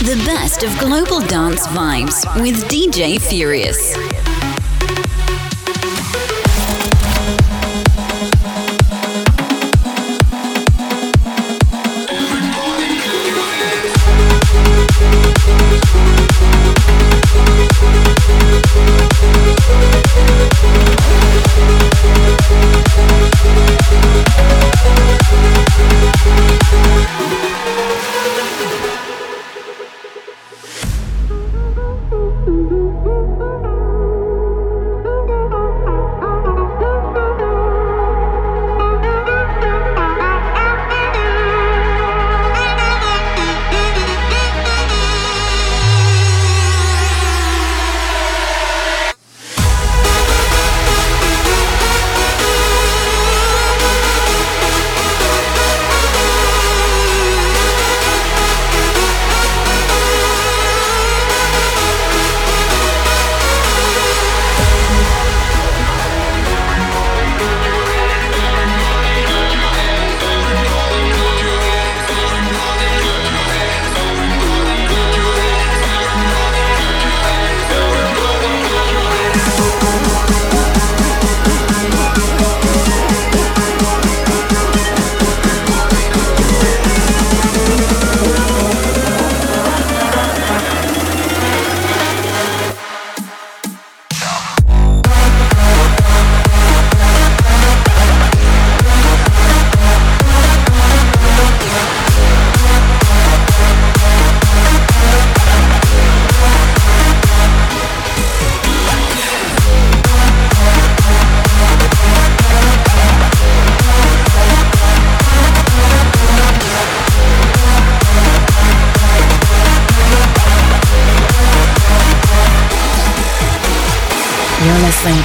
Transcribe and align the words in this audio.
The 0.00 0.22
best 0.26 0.62
of 0.62 0.78
global 0.78 1.20
dance 1.20 1.66
vibes 1.68 2.42
with 2.42 2.68
DJ 2.68 3.18
Furious. 3.18 3.96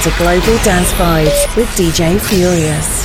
To 0.02 0.10
Global 0.18 0.58
Dance 0.64 0.92
Vibes 0.94 1.56
with 1.56 1.68
DJ 1.76 2.20
Furious. 2.20 3.01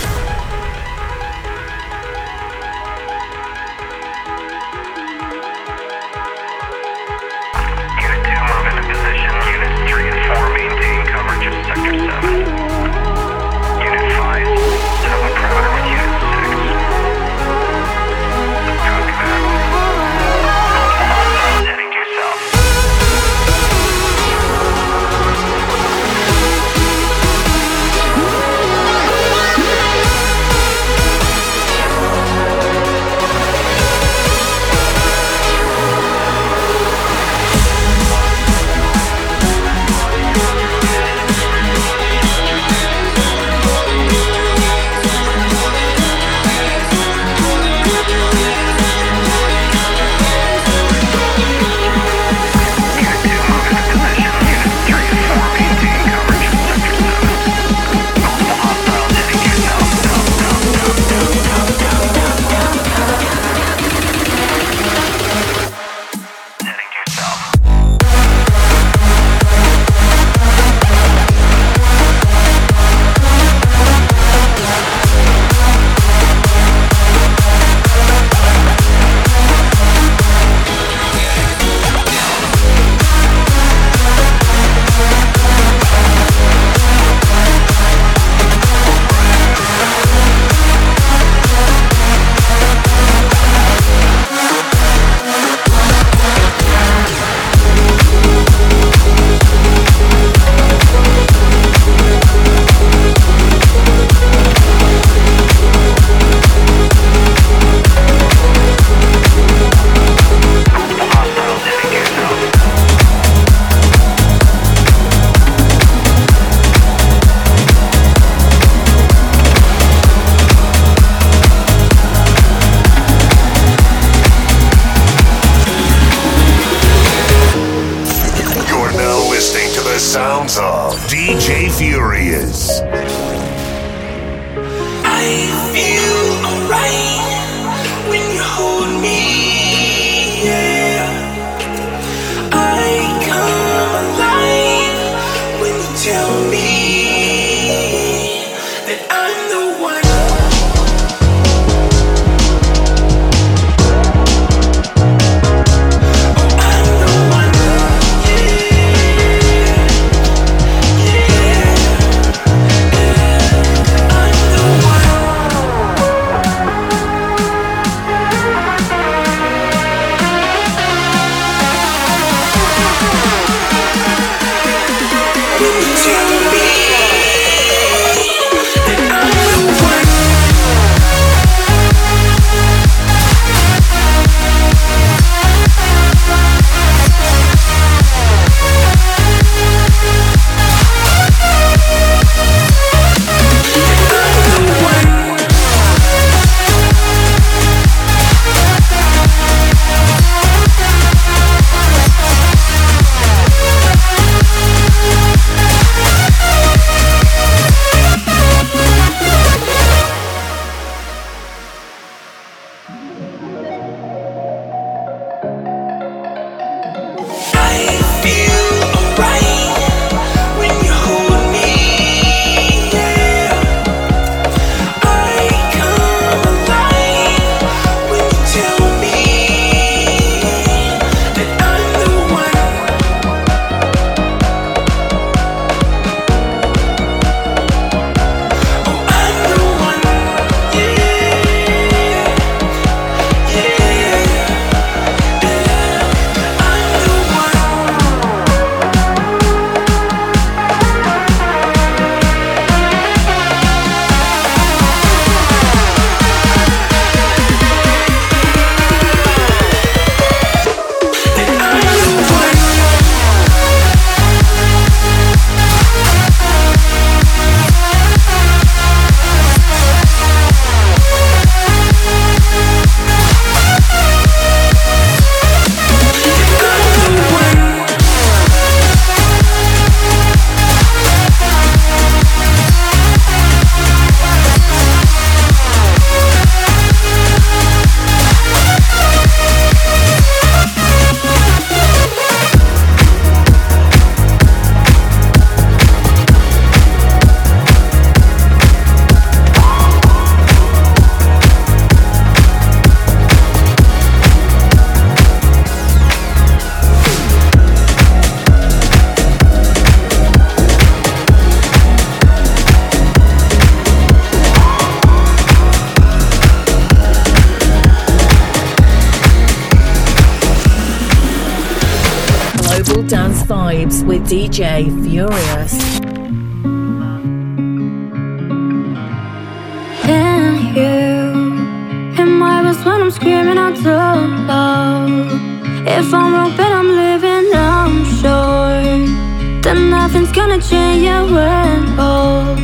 gonna 340.38 340.62
change 340.62 341.01
your 341.01 341.24
world. 341.24 341.86
Oh, 341.98 342.56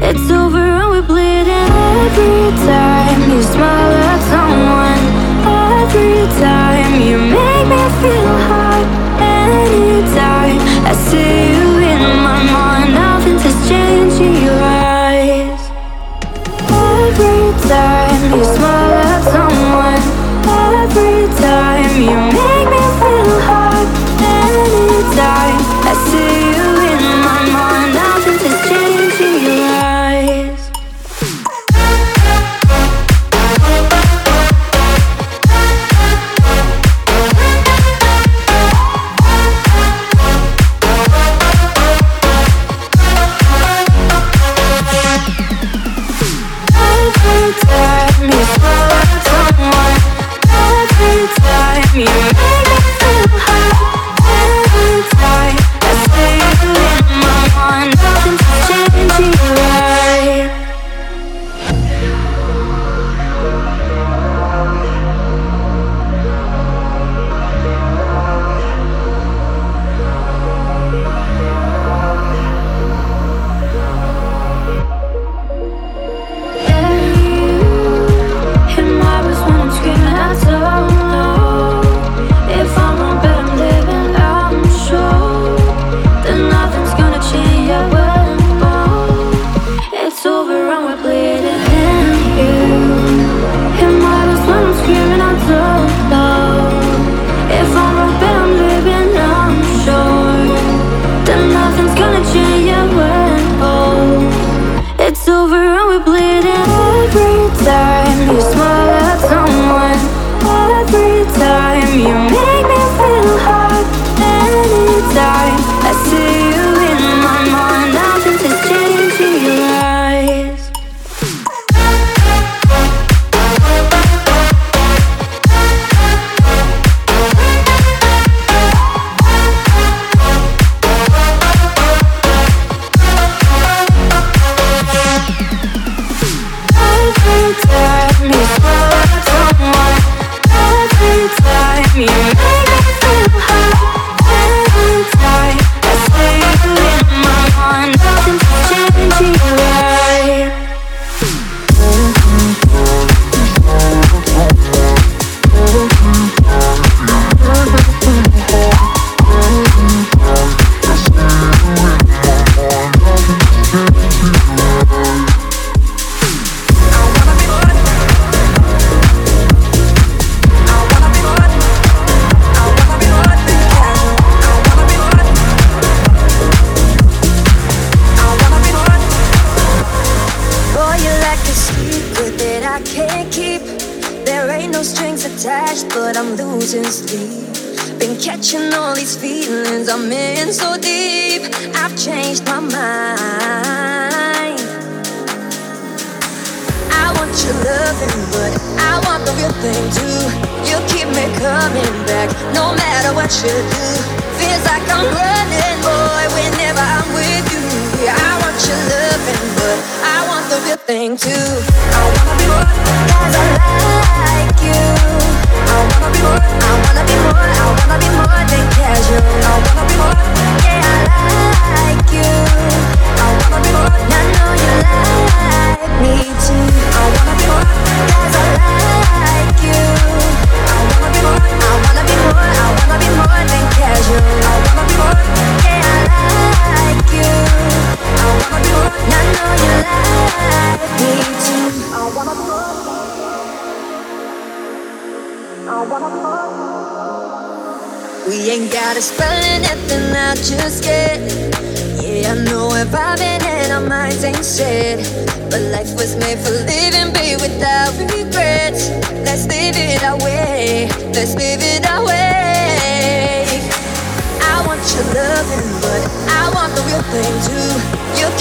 it's 0.00 0.30
over 0.30 0.58
and 0.58 0.88
we're 0.90 1.02
bleeding. 1.02 1.68
Every 1.98 2.50
time 2.64 3.20
you 3.28 3.42
smile 3.42 3.92
at 4.12 4.20
someone, 4.32 5.02
every 5.82 6.22
time 6.40 7.00
you 7.02 7.18
make 7.18 7.66
me 7.72 7.82
feel 8.00 8.34
hot. 8.50 8.86
Anytime 9.20 10.58
I 10.86 10.92
see. 11.08 11.41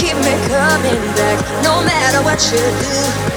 keep 0.01 0.17
me 0.25 0.33
coming 0.49 0.97
back 1.13 1.37
no 1.61 1.77
matter 1.85 2.25
what 2.25 2.41
you 2.49 2.57
do. 2.57 2.93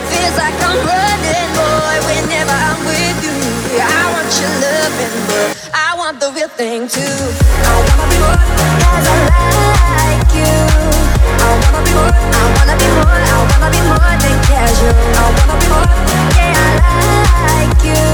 Feels 0.09 0.37
like 0.41 0.57
I'm 0.65 0.81
running, 0.81 1.51
boy, 1.53 1.97
whenever 2.09 2.57
I'm 2.57 2.81
with 2.89 3.21
you. 3.21 3.37
I 3.77 4.09
want 4.09 4.33
your 4.41 4.53
loving, 4.65 5.15
but 5.29 5.49
I 5.77 5.93
want 6.01 6.21
the 6.21 6.33
real 6.33 6.49
thing 6.49 6.89
too. 6.89 7.17
I 7.69 7.73
wanna 7.85 8.07
be 8.09 8.17
more 8.17 8.41
as 8.97 9.05
I 9.13 9.19
like 10.09 10.33
you. 10.41 10.57
I 11.45 11.49
wanna 11.61 11.85
be 11.85 11.93
more, 12.01 12.17
I 12.17 12.45
wanna 12.57 12.77
be 12.81 12.89
more, 12.97 13.13
I 13.13 13.39
wanna 13.45 13.69
be 13.69 13.81
more 13.85 14.15
than 14.25 14.37
casual. 14.49 14.97
I 15.21 15.25
wanna 15.37 15.57
be 15.61 15.67
more, 15.69 15.89
yeah, 16.41 16.57
I 16.65 17.53
like 17.61 17.81
you. 17.85 18.05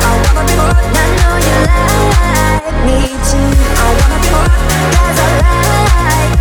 I 0.00 0.10
wanna 0.24 0.42
be 0.48 0.54
more, 0.56 0.80
I 0.80 1.04
know 1.20 1.34
you 1.44 1.56
like 1.68 2.76
me 2.88 2.98
too. 3.28 3.52
I 3.76 3.88
wanna 4.00 4.18
be 4.24 4.28
more 4.32 4.48
as 5.12 5.18
I 5.20 5.28
like 5.44 6.35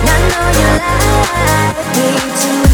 I 0.00 0.16
know 0.28 0.48
you 0.56 0.70
like 1.46 1.78
me 1.94 2.62
too. 2.62 2.67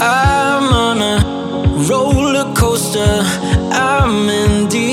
I'm 0.00 0.72
on 0.72 1.02
a 1.02 1.88
roller 1.88 2.54
coaster. 2.54 3.20
I'm 3.72 4.28
in 4.28 4.68
deep. 4.68 4.87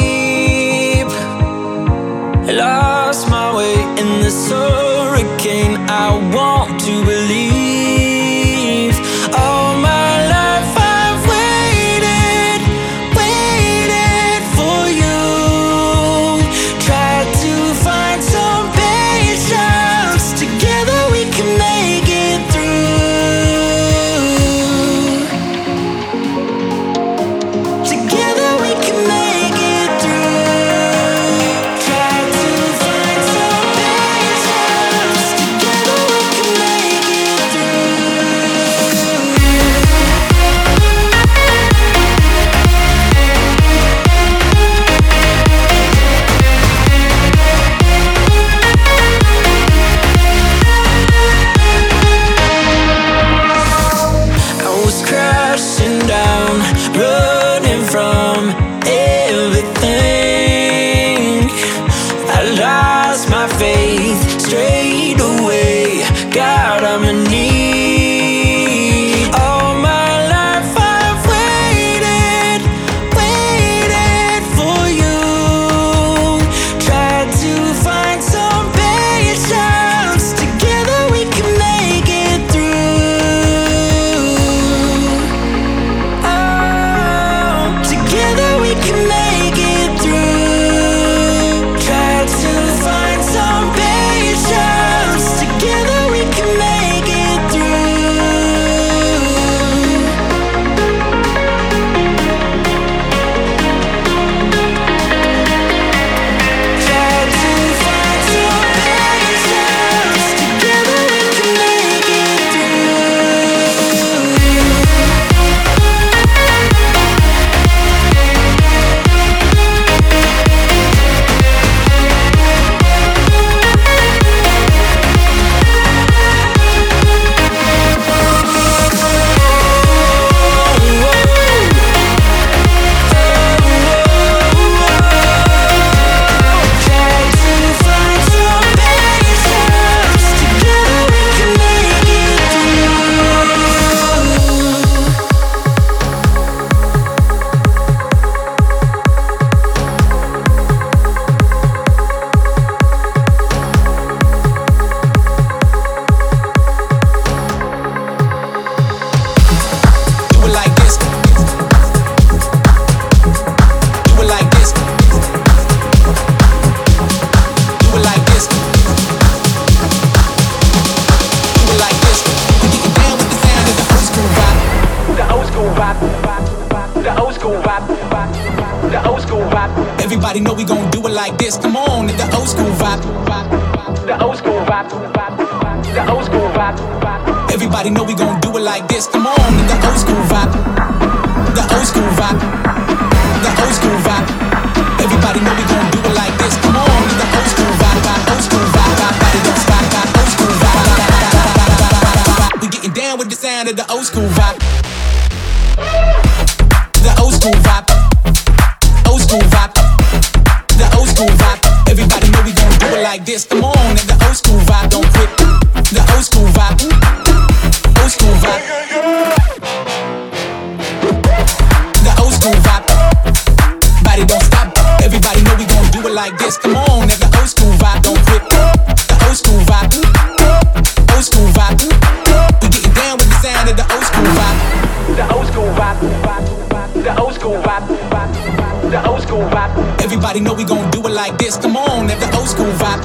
just 241.56 241.62
come 241.62 241.78
on 241.78 242.10
if 242.10 242.20
the 242.20 242.38
old 242.38 242.50
school 242.50 242.72
vibe. 242.82 243.02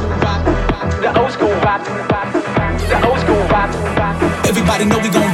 The 1.01 1.21
old 1.21 1.31
school 1.31 1.55
vibe. 1.63 1.85
The 2.89 3.07
old 3.07 3.19
school 3.21 3.43
vibe. 3.47 4.49
Everybody 4.49 4.85
know 4.87 4.99
we 4.99 5.09
gon' 5.09 5.30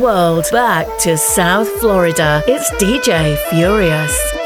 world 0.00 0.46
back 0.50 0.86
to 0.98 1.16
South 1.16 1.68
Florida. 1.78 2.42
It's 2.46 2.70
DJ 2.82 3.36
Furious. 3.50 4.39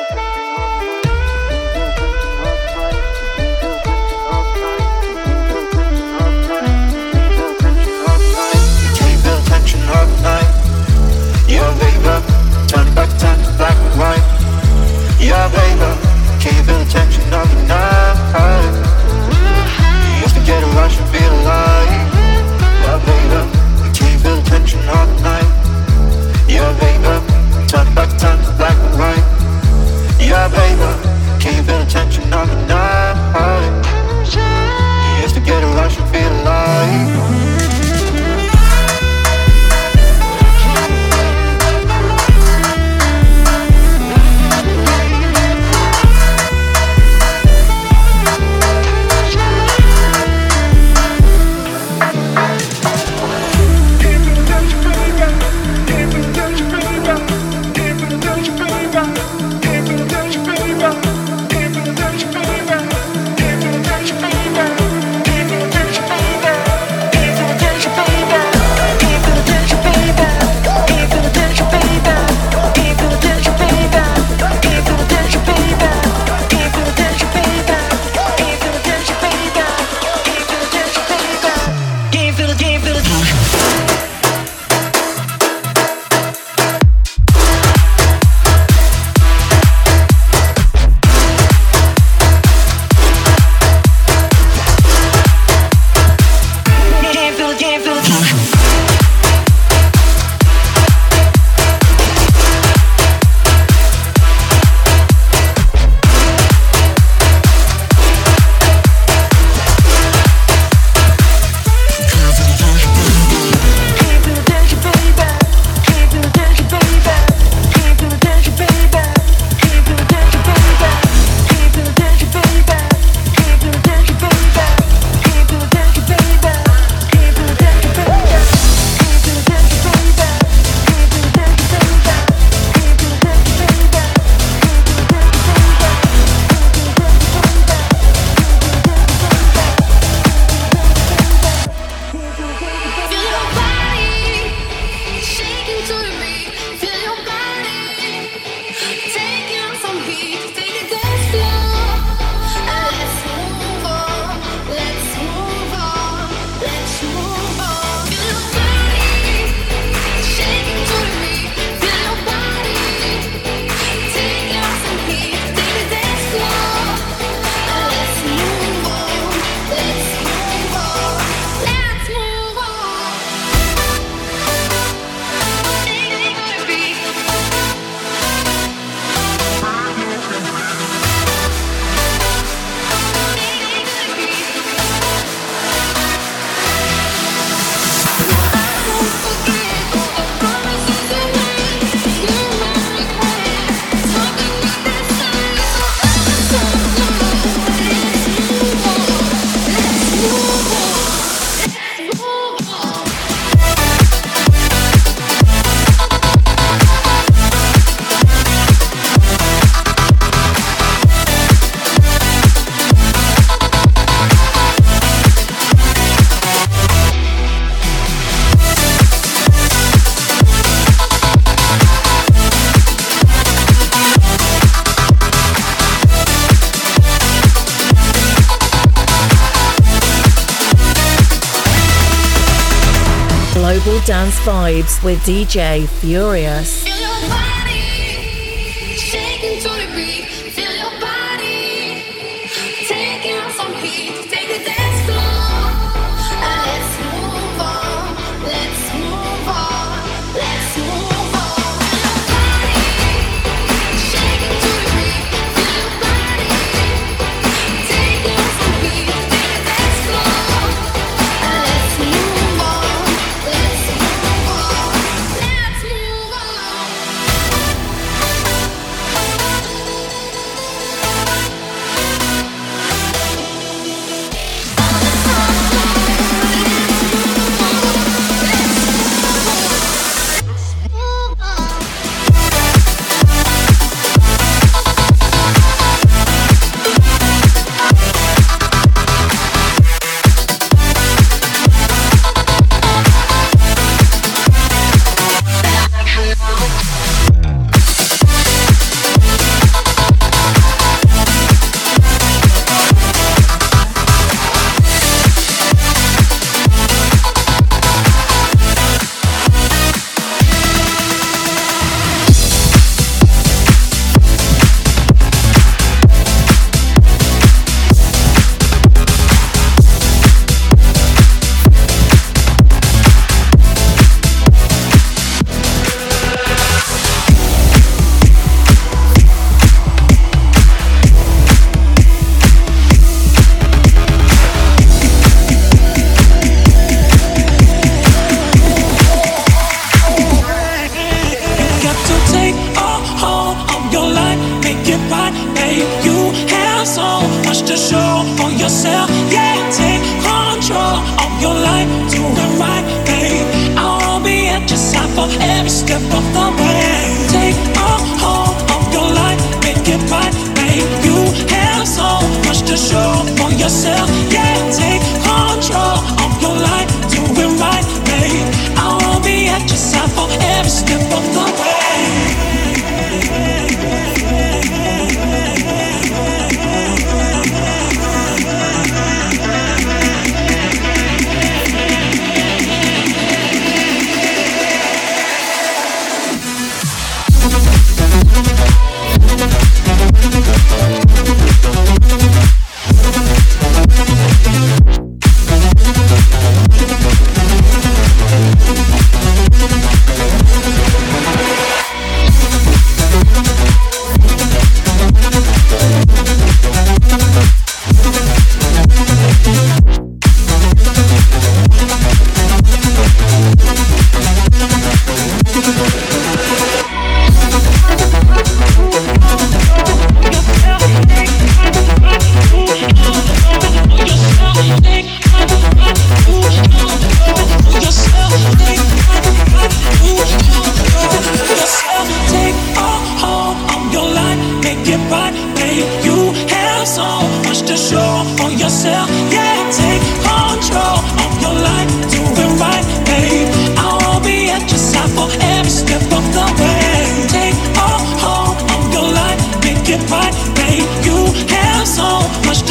Dance 234.04 234.38
Vibes 234.40 235.02
with 235.02 235.18
DJ 235.20 235.88
Furious. 235.88 236.83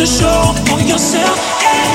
to 0.06 0.08
show 0.08 0.54
for 0.66 0.82
yourself. 0.82 1.40
Hey. 1.62 1.93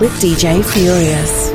With 0.00 0.12
DJ 0.20 0.62
Furious. 0.62 1.50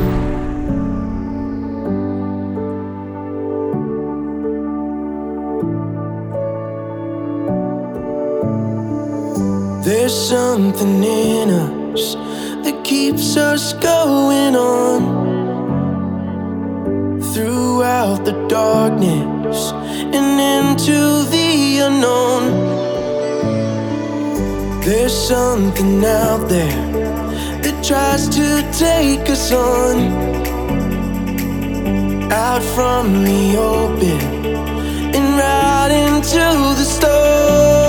There's 9.86 10.14
something 10.30 11.04
in 11.04 11.50
us 11.50 12.16
that 12.64 12.84
keeps 12.84 13.38
us 13.38 13.74
going 13.74 14.56
on 14.56 15.02
throughout 17.34 18.26
the 18.26 18.34
darkness 18.48 19.72
and 19.72 20.40
into 20.42 21.26
the 21.30 21.80
unknown. 21.86 22.44
There's 24.82 25.14
something 25.14 26.04
out 26.04 26.50
there 26.50 27.11
that 27.64 27.84
tries 27.84 28.28
to 28.30 28.62
take 28.78 29.30
us 29.30 29.52
on 29.52 29.98
out 32.32 32.64
from 32.76 33.24
the 33.24 33.58
open 33.58 34.20
and 35.16 35.38
right 35.38 35.92
into 35.92 36.40
the 36.80 36.86
storm. 36.86 37.81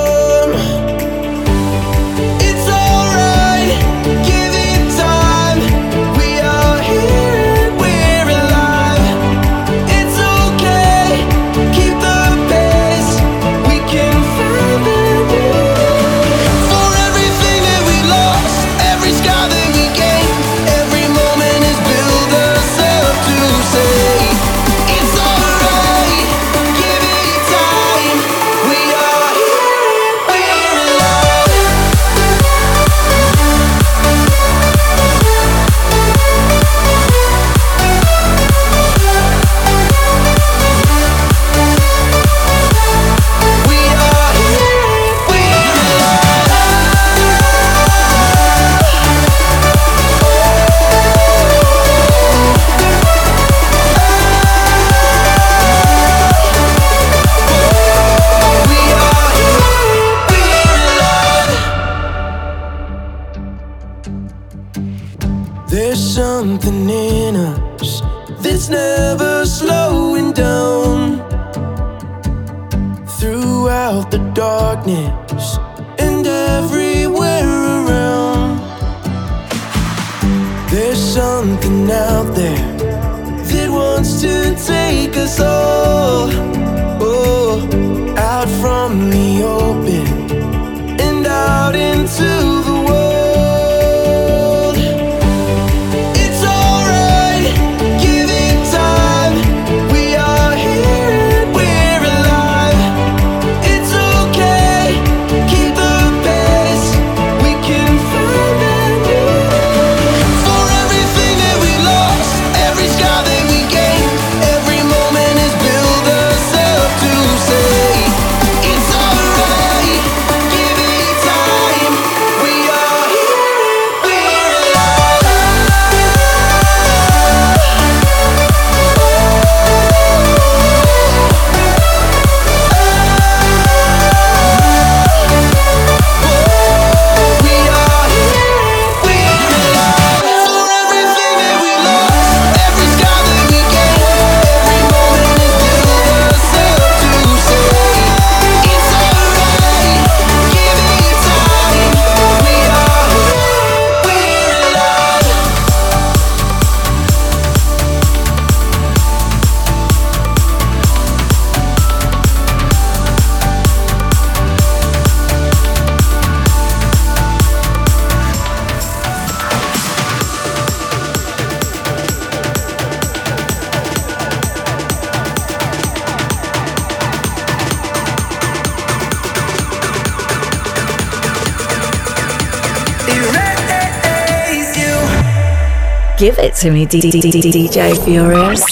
Give 186.32 186.46
it 186.46 186.54
to 186.54 186.70
me, 186.70 186.86
DJ 186.86 187.92
Furious. 188.04 188.62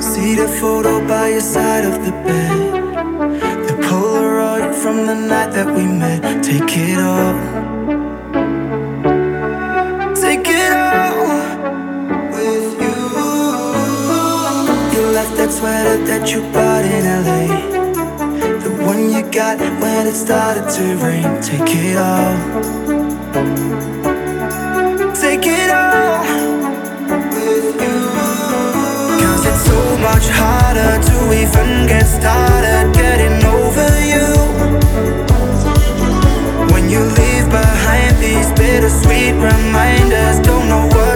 See 0.00 0.34
the 0.36 0.48
photo 0.58 1.06
by 1.06 1.28
your 1.28 1.40
side 1.42 1.84
of 1.84 2.02
the 2.02 2.12
bed. 2.24 2.72
The 3.68 3.74
Polaroid 3.88 4.74
from 4.74 5.06
the 5.06 5.14
night 5.14 5.52
that 5.52 5.66
we 5.66 5.84
met. 5.84 6.42
Take 6.42 6.74
it 6.74 6.98
all. 6.98 7.62
That 15.36 15.50
sweater 15.50 16.04
that 16.04 16.30
you 16.30 16.40
bought 16.52 16.84
in 16.84 17.04
LA 17.04 17.71
one 19.34 19.58
got 19.58 19.80
when 19.80 20.06
it 20.06 20.14
started 20.14 20.68
to 20.68 20.96
rain. 21.04 21.22
Take 21.42 21.74
it 21.74 21.96
all. 21.96 22.36
Take 25.14 25.46
it 25.46 25.70
all 25.70 26.22
with 27.34 27.80
you. 27.80 27.98
Cause 29.20 29.46
it's 29.46 29.64
so 29.64 29.98
much 29.98 30.28
harder 30.28 31.00
to 31.08 31.16
even 31.32 31.86
get 31.86 32.06
started 32.06 32.92
getting 32.94 33.44
over 33.46 33.88
you. 34.12 34.26
When 36.72 36.90
you 36.90 37.00
leave 37.00 37.48
behind 37.50 38.16
these 38.18 38.50
bittersweet 38.52 39.34
reminders, 39.34 40.40
don't 40.40 40.68
know 40.68 40.86
what 40.88 41.11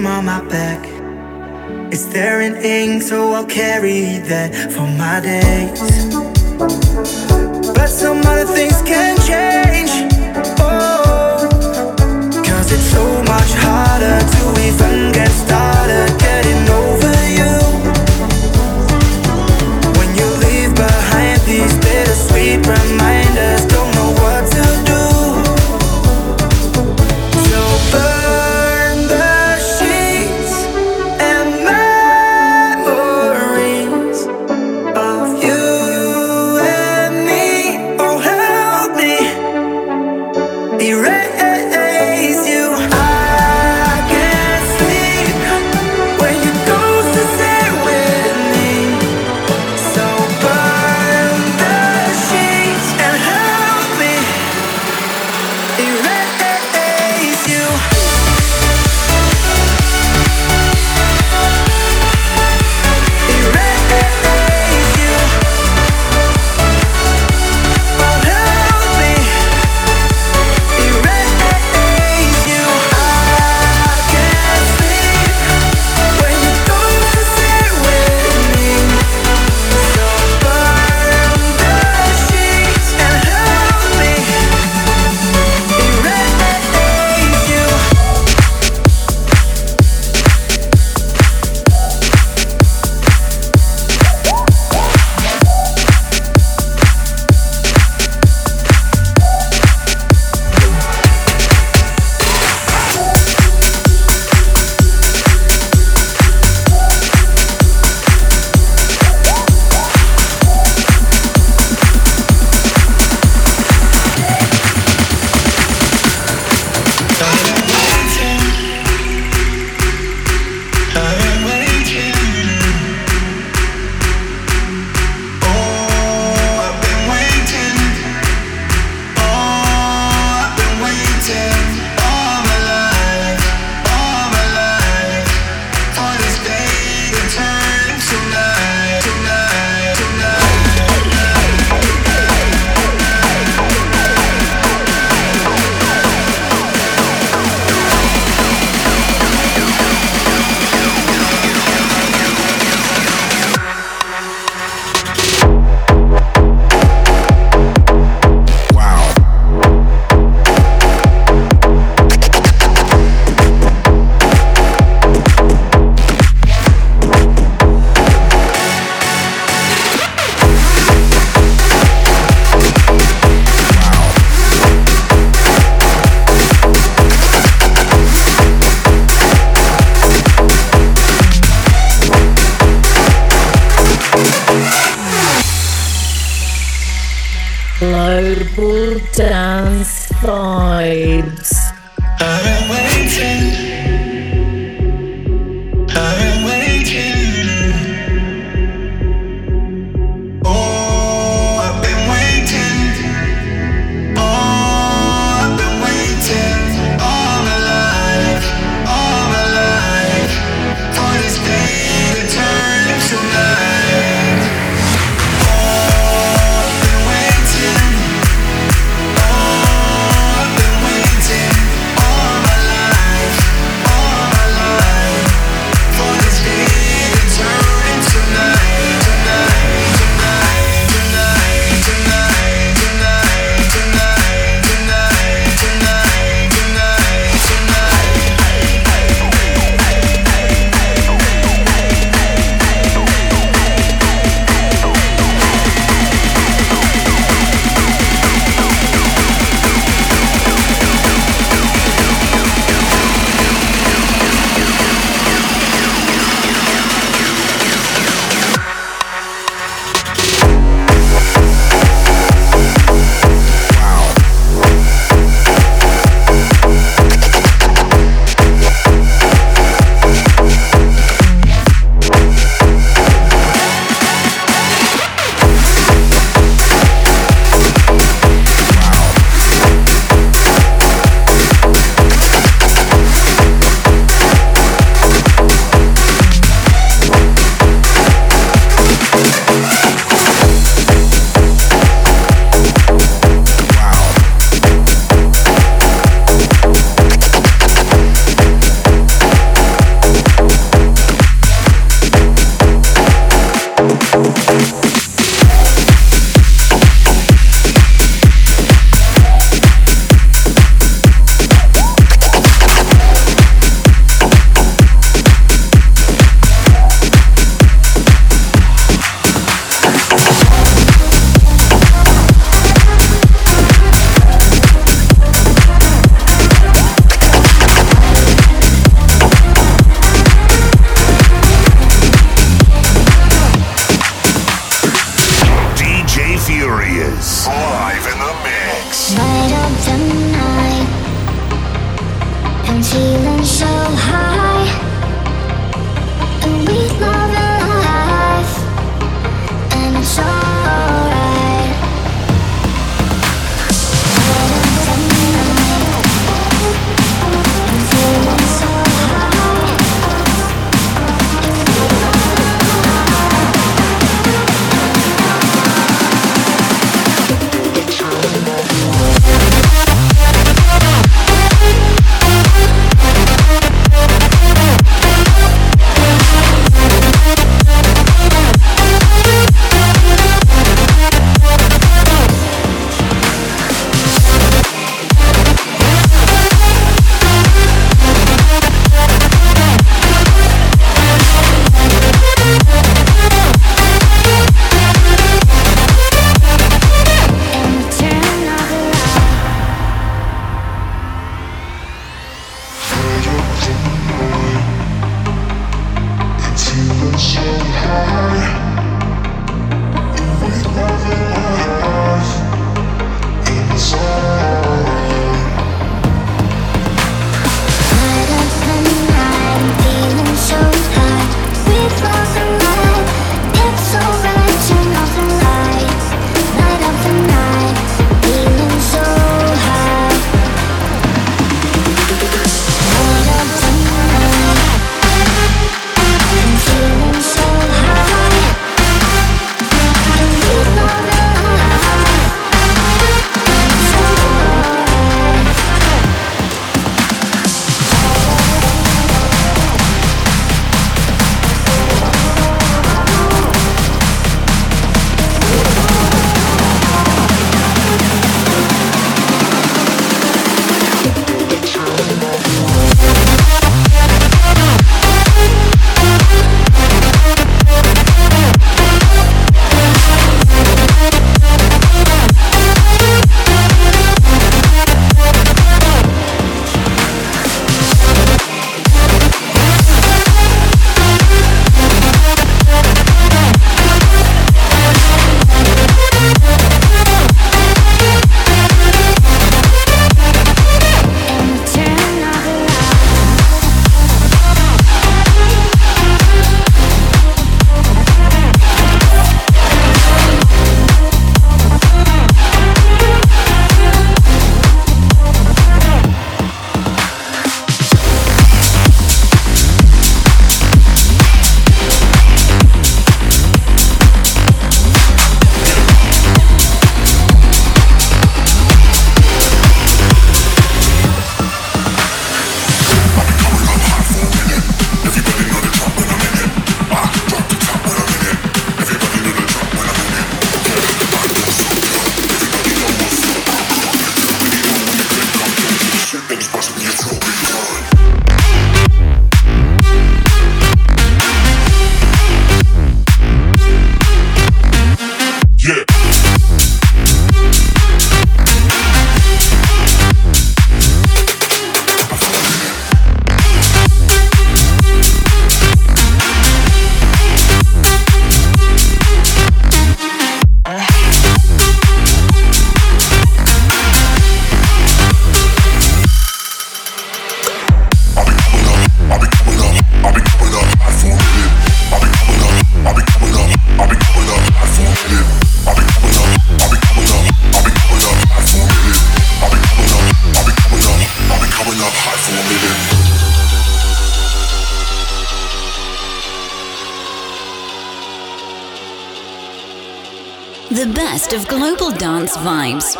name 0.00 0.06
on 0.06 0.24
my 0.24 0.42
back. 0.48 0.86
It's 1.92 2.06
there 2.06 2.40
in 2.40 2.56
ink, 2.56 3.02
so 3.02 3.32
I'll 3.32 3.44
carry 3.44 4.18
that 4.28 4.54
for 4.72 4.86
my 5.02 5.20
days. 5.20 6.14
But 7.74 7.88
some 7.88 8.20
other 8.24 8.46
things 8.46 8.80
can 8.82 9.16
change. 9.26 9.49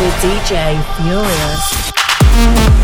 with 0.00 0.14
DJ 0.22 0.82
Furious. 0.96 2.83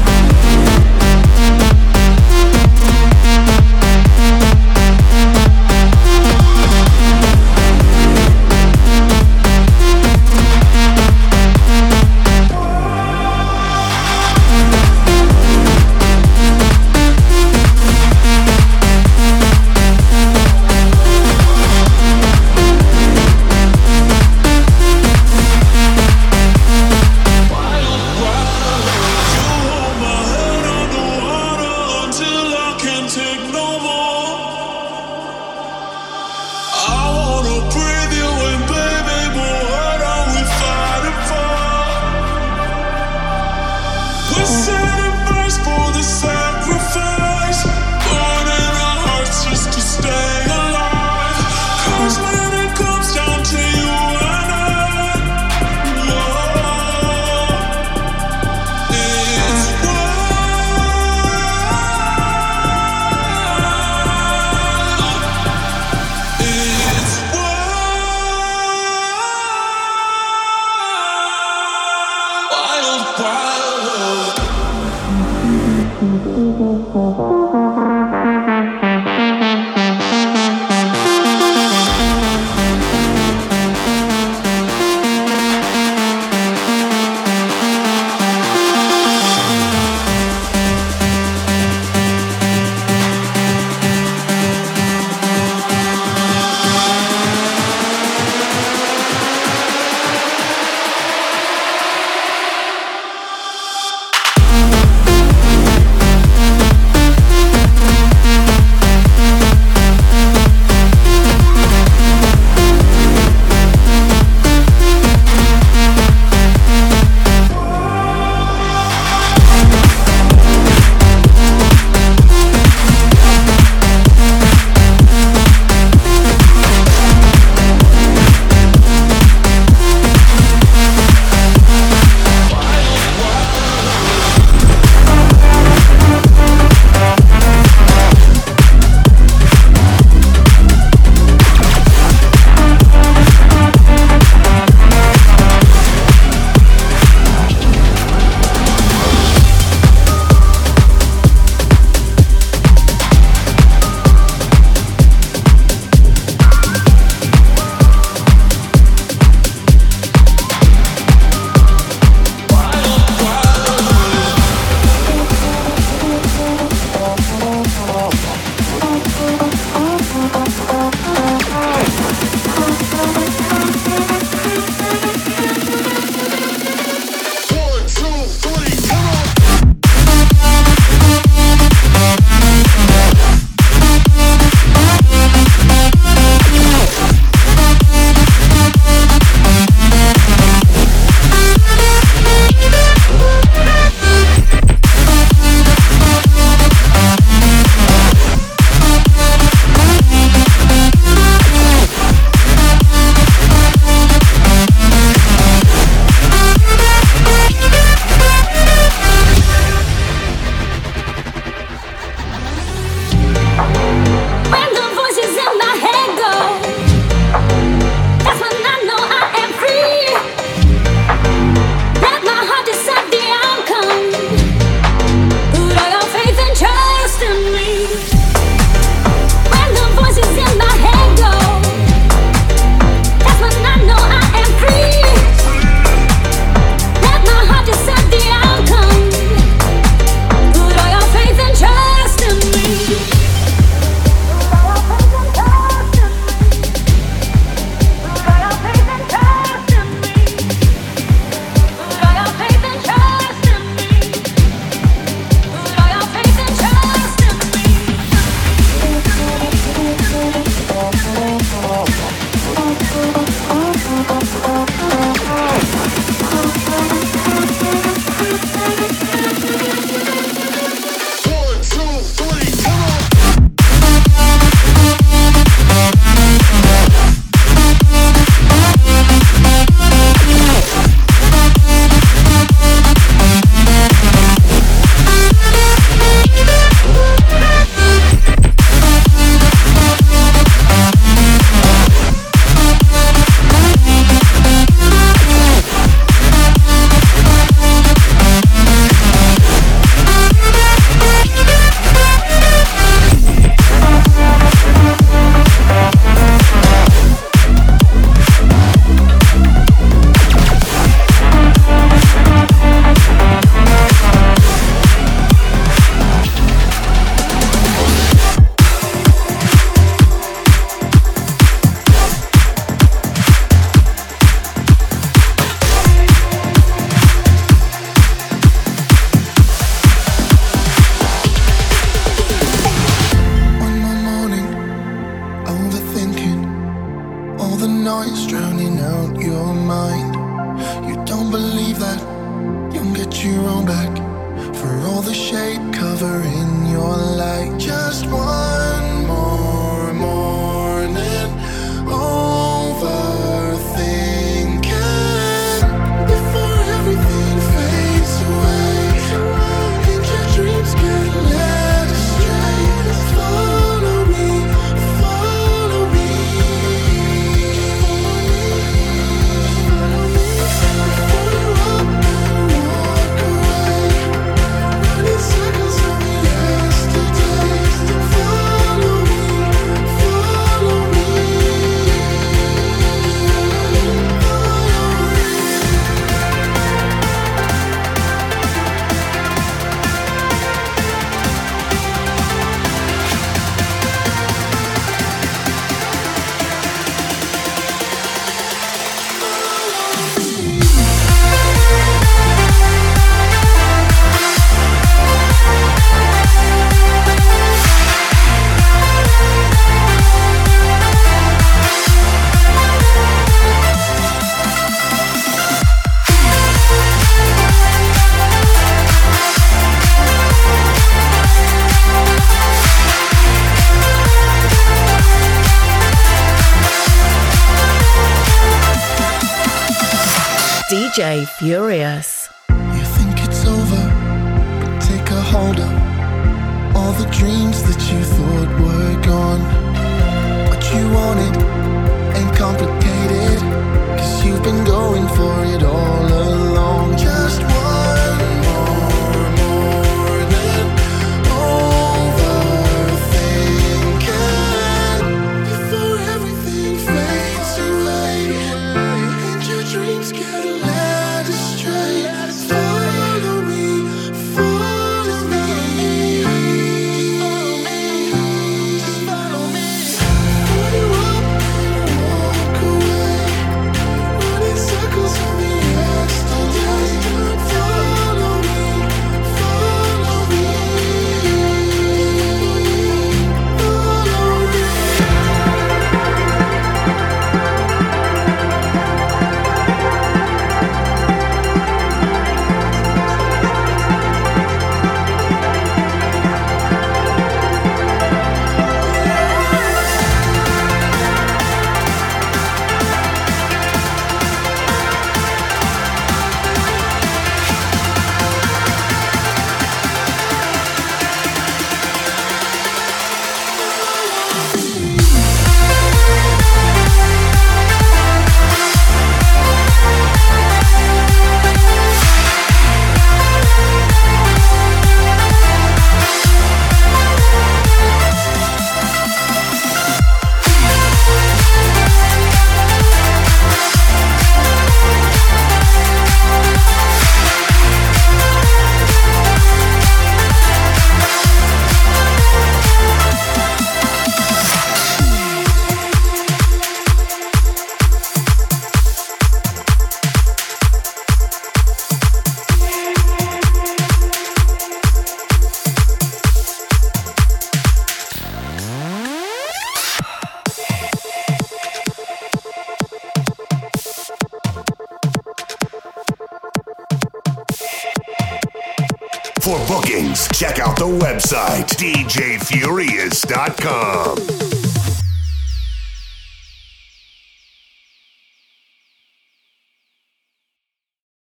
Shape 346.01 346.09
covering 346.09 346.67
your 346.67 346.97
light. 346.97 347.59
Just 347.59 348.07
one 348.07 348.30